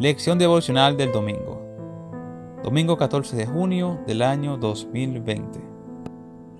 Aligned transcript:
Lección 0.00 0.38
devocional 0.38 0.96
del 0.96 1.10
domingo. 1.10 1.60
Domingo 2.62 2.96
14 2.96 3.36
de 3.36 3.46
junio 3.46 3.98
del 4.06 4.22
año 4.22 4.56
2020. 4.56 5.58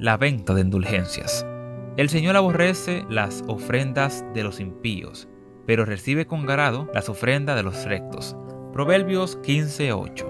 La 0.00 0.16
venta 0.16 0.54
de 0.54 0.62
indulgencias. 0.62 1.46
El 1.96 2.08
Señor 2.08 2.34
aborrece 2.34 3.04
las 3.08 3.44
ofrendas 3.46 4.24
de 4.34 4.42
los 4.42 4.58
impíos, 4.58 5.28
pero 5.66 5.84
recibe 5.84 6.26
con 6.26 6.46
grado 6.46 6.90
las 6.92 7.08
ofrendas 7.08 7.54
de 7.54 7.62
los 7.62 7.84
rectos. 7.84 8.36
Proverbios 8.72 9.38
15:8. 9.42 10.26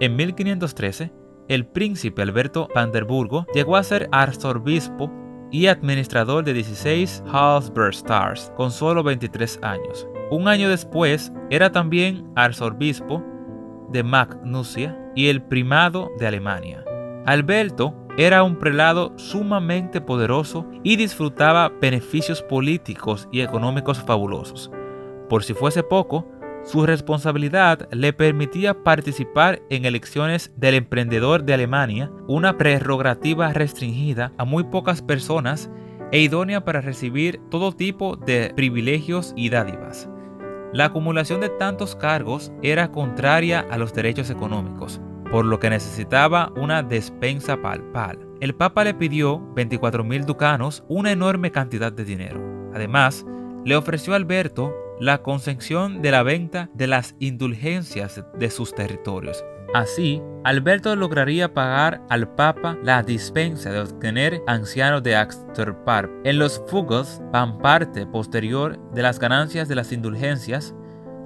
En 0.00 0.16
1513, 0.16 1.12
el 1.46 1.64
príncipe 1.64 2.22
Alberto 2.22 2.66
Vanderburgo 2.74 3.46
llegó 3.54 3.76
a 3.76 3.84
ser 3.84 4.08
arzobispo 4.10 5.12
y 5.52 5.68
administrador 5.68 6.42
de 6.42 6.54
16 6.54 7.22
Hallsberg 7.32 7.94
Stars 7.94 8.52
con 8.56 8.72
solo 8.72 9.04
23 9.04 9.60
años. 9.62 10.08
Un 10.32 10.48
año 10.48 10.70
después 10.70 11.30
era 11.50 11.72
también 11.72 12.24
arzobispo 12.36 13.22
de 13.90 14.02
Magnusia 14.02 14.98
y 15.14 15.26
el 15.26 15.42
primado 15.42 16.10
de 16.18 16.26
Alemania. 16.26 16.82
Alberto 17.26 17.94
era 18.16 18.42
un 18.42 18.56
prelado 18.58 19.12
sumamente 19.18 20.00
poderoso 20.00 20.66
y 20.82 20.96
disfrutaba 20.96 21.68
beneficios 21.68 22.40
políticos 22.40 23.28
y 23.30 23.42
económicos 23.42 24.00
fabulosos. 24.00 24.70
Por 25.28 25.44
si 25.44 25.52
fuese 25.52 25.82
poco, 25.82 26.26
su 26.64 26.86
responsabilidad 26.86 27.86
le 27.92 28.14
permitía 28.14 28.72
participar 28.82 29.60
en 29.68 29.84
elecciones 29.84 30.50
del 30.56 30.76
emprendedor 30.76 31.44
de 31.44 31.52
Alemania, 31.52 32.10
una 32.26 32.56
prerrogativa 32.56 33.52
restringida 33.52 34.32
a 34.38 34.46
muy 34.46 34.64
pocas 34.64 35.02
personas 35.02 35.70
e 36.10 36.20
idónea 36.20 36.64
para 36.64 36.80
recibir 36.80 37.38
todo 37.50 37.72
tipo 37.72 38.16
de 38.16 38.50
privilegios 38.56 39.34
y 39.36 39.50
dádivas. 39.50 40.08
La 40.72 40.86
acumulación 40.86 41.42
de 41.42 41.50
tantos 41.50 41.94
cargos 41.94 42.50
era 42.62 42.90
contraria 42.90 43.60
a 43.70 43.76
los 43.76 43.92
derechos 43.92 44.30
económicos, 44.30 45.02
por 45.30 45.44
lo 45.44 45.60
que 45.60 45.68
necesitaba 45.68 46.50
una 46.56 46.82
despensa 46.82 47.60
palpal. 47.60 48.18
El 48.40 48.54
Papa 48.54 48.82
le 48.82 48.94
pidió 48.94 49.38
24 49.54 50.02
mil 50.02 50.24
ducanos, 50.24 50.82
una 50.88 51.12
enorme 51.12 51.52
cantidad 51.52 51.92
de 51.92 52.06
dinero. 52.06 52.40
Además, 52.74 53.26
le 53.66 53.76
ofreció 53.76 54.14
a 54.14 54.16
Alberto 54.16 54.74
la 54.98 55.22
concesión 55.22 56.00
de 56.00 56.10
la 56.10 56.22
venta 56.22 56.70
de 56.72 56.86
las 56.86 57.16
indulgencias 57.18 58.24
de 58.38 58.50
sus 58.50 58.74
territorios, 58.74 59.44
Así, 59.74 60.22
Alberto 60.44 60.94
lograría 60.96 61.54
pagar 61.54 62.02
al 62.10 62.28
Papa 62.28 62.76
la 62.82 63.02
dispensa 63.02 63.70
de 63.70 63.80
obtener 63.80 64.42
ancianos 64.46 65.02
de 65.02 65.16
Axterparp. 65.16 66.10
En 66.24 66.38
los 66.38 66.62
fugos 66.66 67.22
van 67.32 67.58
parte 67.58 68.06
posterior 68.06 68.78
de 68.92 69.02
las 69.02 69.18
ganancias 69.18 69.68
de 69.68 69.76
las 69.76 69.92
indulgencias. 69.92 70.74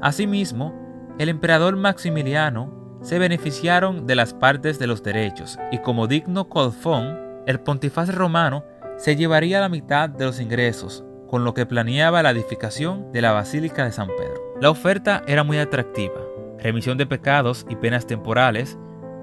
Asimismo, 0.00 0.74
el 1.18 1.28
emperador 1.28 1.76
Maximiliano 1.76 2.98
se 3.02 3.18
beneficiaron 3.18 4.06
de 4.06 4.14
las 4.14 4.32
partes 4.32 4.78
de 4.78 4.86
los 4.86 5.02
derechos 5.02 5.58
y 5.72 5.78
como 5.78 6.06
digno 6.06 6.48
colfón, 6.48 7.18
el 7.46 7.60
pontifaz 7.60 8.14
romano 8.14 8.64
se 8.96 9.16
llevaría 9.16 9.60
la 9.60 9.68
mitad 9.68 10.08
de 10.08 10.24
los 10.24 10.40
ingresos, 10.40 11.04
con 11.28 11.44
lo 11.44 11.52
que 11.52 11.66
planeaba 11.66 12.22
la 12.22 12.30
edificación 12.30 13.10
de 13.12 13.22
la 13.22 13.32
Basílica 13.32 13.84
de 13.84 13.92
San 13.92 14.08
Pedro. 14.08 14.54
La 14.60 14.70
oferta 14.70 15.22
era 15.26 15.42
muy 15.42 15.58
atractiva 15.58 16.25
remisión 16.58 16.98
de 16.98 17.06
pecados 17.06 17.66
y 17.68 17.76
penas 17.76 18.06
temporales, 18.06 18.78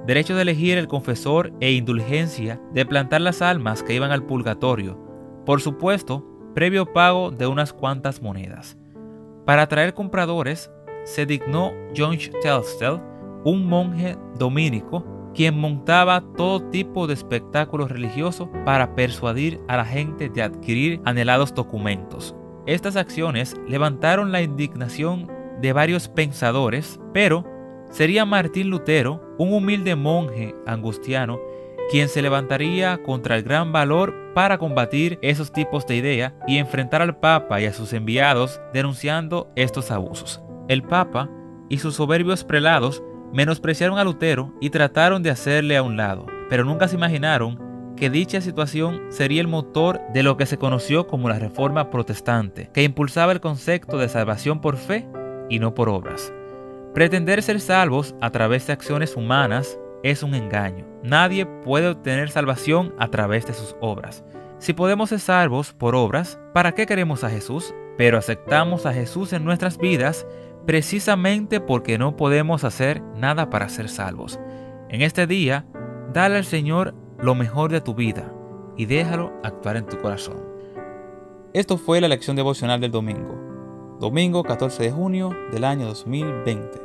derecho 0.06 0.36
de 0.36 0.42
elegir 0.42 0.78
el 0.78 0.88
confesor 0.88 1.54
e 1.60 1.72
indulgencia 1.72 2.62
de 2.74 2.86
plantar 2.86 3.22
las 3.22 3.42
almas 3.42 3.84
que 3.84 3.94
iban 3.94 4.12
al 4.12 4.26
purgatorio, 4.26 5.00
por 5.46 5.62
supuesto, 5.62 6.26
previo 6.54 6.92
pago 6.94 7.32
de 7.32 7.48
unas 7.48 7.74
cuantas 7.74 8.22
monedas. 8.22 8.78
Para 9.46 9.64
atraer 9.64 9.94
compradores, 9.94 10.72
se 11.04 11.26
dignó 11.26 11.74
John 11.96 12.18
Telstel, 12.42 13.02
un 13.44 13.66
monje 13.68 14.18
dominico, 14.38 15.06
quien 15.34 15.60
montaba 15.60 16.24
todo 16.38 16.70
tipo 16.70 17.08
de 17.08 17.14
espectáculos 17.16 17.92
religiosos 17.92 18.48
para 18.64 18.96
persuadir 18.96 19.60
a 19.68 19.78
la 19.78 19.86
gente 19.86 20.30
de 20.30 20.44
adquirir 20.44 21.02
anhelados 21.04 21.54
documentos. 21.54 22.36
Estas 22.66 22.96
acciones 22.96 23.58
levantaron 23.68 24.32
la 24.32 24.42
indignación 24.42 25.30
de 25.62 25.74
varios 25.74 26.08
pensadores, 26.08 27.00
pero 27.14 27.46
sería 27.90 28.26
Martín 28.26 28.70
Lutero, 28.70 29.36
un 29.38 29.54
humilde 29.54 29.96
monje 29.96 30.56
angustiano, 30.66 31.40
quien 31.92 32.10
se 32.10 32.22
levantaría 32.22 33.02
contra 33.04 33.36
el 33.36 33.44
gran 33.44 33.72
valor 33.72 34.14
para 34.34 34.58
combatir 34.58 35.20
esos 35.22 35.52
tipos 35.52 35.86
de 35.86 35.96
ideas 35.96 36.34
y 36.48 36.58
enfrentar 36.58 37.02
al 37.02 37.18
Papa 37.18 37.62
y 37.62 37.66
a 37.66 37.74
sus 37.74 37.94
enviados 37.94 38.62
denunciando 38.74 39.52
estos 39.56 39.92
abusos. 39.92 40.42
El 40.68 40.84
Papa 40.84 41.30
y 41.70 41.78
sus 41.78 41.96
soberbios 41.96 42.44
prelados 42.44 43.04
menospreciaron 43.32 43.98
a 43.98 44.04
Lutero 44.04 44.54
y 44.62 44.70
trataron 44.70 45.24
de 45.24 45.32
hacerle 45.32 45.78
a 45.78 45.84
un 45.84 45.98
lado, 45.98 46.26
pero 46.50 46.64
nunca 46.64 46.88
se 46.88 46.96
imaginaron 46.96 47.60
que 47.96 48.10
dicha 48.10 48.42
situación 48.42 49.02
sería 49.10 49.42
el 49.42 49.48
motor 49.48 50.02
de 50.14 50.24
lo 50.24 50.36
que 50.36 50.46
se 50.46 50.58
conoció 50.58 51.08
como 51.08 51.30
la 51.30 51.40
Reforma 51.40 51.90
Protestante, 51.90 52.70
que 52.74 52.84
impulsaba 52.84 53.32
el 53.32 53.40
concepto 53.40 53.98
de 53.98 54.10
salvación 54.10 54.62
por 54.62 54.78
fe 54.78 55.08
y 55.50 55.60
no 55.60 55.74
por 55.74 55.90
obras. 55.90 56.34
Pretender 56.94 57.42
ser 57.42 57.60
salvos 57.60 58.14
a 58.22 58.30
través 58.30 58.68
de 58.68 58.74
acciones 58.74 59.16
humanas 59.16 59.80
es 60.04 60.22
un 60.22 60.36
engaño. 60.36 60.86
Nadie 61.02 61.46
puede 61.46 61.88
obtener 61.88 62.30
salvación 62.30 62.94
a 63.00 63.10
través 63.10 63.48
de 63.48 63.54
sus 63.54 63.76
obras. 63.82 64.24
Si 64.60 64.74
podemos 64.74 65.10
ser 65.10 65.20
salvos 65.20 65.74
por 65.74 65.96
obras, 65.96 66.40
¿para 66.54 66.74
qué 66.74 66.86
queremos 66.86 67.24
a 67.24 67.30
Jesús? 67.30 67.74
Pero 67.98 68.18
aceptamos 68.18 68.86
a 68.86 68.94
Jesús 68.94 69.34
en 69.34 69.44
nuestras 69.44 69.78
vidas 69.78 70.28
precisamente 70.66 71.60
porque 71.60 71.98
no 71.98 72.16
podemos 72.16 72.64
hacer 72.64 73.02
nada 73.16 73.50
para 73.50 73.70
ser 73.70 73.90
salvos. 73.90 74.40
En 74.90 75.02
este 75.02 75.26
día, 75.26 75.66
dale 76.14 76.38
al 76.38 76.46
Señor 76.46 76.94
lo 77.20 77.36
mejor 77.36 77.72
de 77.72 77.82
tu 77.82 77.96
vida 77.96 78.32
y 78.78 78.86
déjalo 78.86 79.34
actuar 79.44 79.78
en 79.78 79.88
tu 79.88 79.98
corazón. 80.00 80.38
Esto 81.54 81.78
fue 81.78 82.02
la 82.02 82.08
lección 82.08 82.36
devocional 82.36 82.80
del 82.82 82.92
domingo 82.92 83.53
domingo 84.04 84.44
14 84.44 84.84
de 84.84 84.92
junio 84.92 85.34
del 85.54 85.64
año 85.64 85.86
2020. 85.86 86.78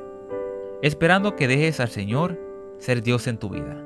Esperando 0.83 1.35
que 1.35 1.49
dejes 1.49 1.81
al 1.81 1.89
Señor 1.89 2.39
ser 2.79 3.03
Dios 3.03 3.27
en 3.27 3.39
tu 3.39 3.49
vida. 3.49 3.77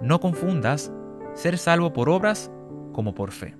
No 0.00 0.20
confundas 0.20 0.92
ser 1.34 1.58
salvo 1.58 1.92
por 1.92 2.08
obras 2.08 2.48
como 2.92 3.12
por 3.12 3.32
fe. 3.32 3.56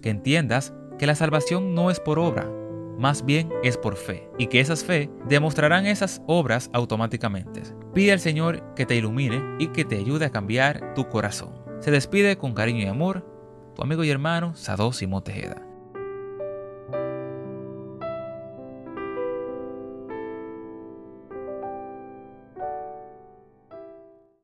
Que 0.00 0.10
entiendas 0.10 0.72
que 1.00 1.08
la 1.08 1.16
salvación 1.16 1.74
no 1.74 1.90
es 1.90 1.98
por 1.98 2.20
obra, 2.20 2.48
más 2.96 3.24
bien 3.24 3.50
es 3.64 3.76
por 3.76 3.96
fe, 3.96 4.30
y 4.38 4.46
que 4.46 4.60
esas 4.60 4.84
fe 4.84 5.10
demostrarán 5.28 5.86
esas 5.86 6.22
obras 6.28 6.70
automáticamente. 6.72 7.60
Pide 7.92 8.12
al 8.12 8.20
Señor 8.20 8.62
que 8.74 8.86
te 8.86 8.94
ilumine 8.94 9.42
y 9.58 9.66
que 9.66 9.84
te 9.84 9.98
ayude 9.98 10.26
a 10.26 10.30
cambiar 10.30 10.94
tu 10.94 11.08
corazón. 11.08 11.50
Se 11.80 11.90
despide 11.90 12.38
con 12.38 12.54
cariño 12.54 12.82
y 12.82 12.86
amor 12.86 13.26
tu 13.74 13.82
amigo 13.82 14.04
y 14.04 14.10
hermano 14.10 14.54
Sado 14.54 14.92
Simón 14.92 15.24
Tejeda. 15.24 15.73